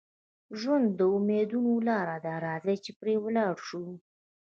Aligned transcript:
ژوند 0.59 0.87
د 0.99 1.01
امیدونو 1.17 1.73
لاره 1.87 2.17
ده، 2.25 2.33
راځئ 2.45 2.77
چې 2.85 2.91
پرې 2.99 3.15
ولاړ 3.23 3.55
شو. 3.67 3.83